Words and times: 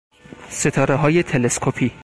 ستارههای 0.49 1.23
تلسکوپی 1.23 1.91